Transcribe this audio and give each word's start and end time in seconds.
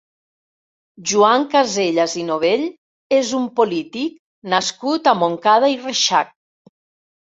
Joan 1.11 1.45
Casellas 1.51 2.17
i 2.23 2.25
Novell 2.31 2.65
és 3.21 3.37
un 3.43 3.47
polític 3.63 4.19
nascut 4.57 5.15
a 5.15 5.19
Montcada 5.25 5.75
i 5.79 5.83
Reixac. 5.89 6.39